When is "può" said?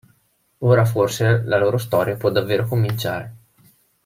2.17-2.31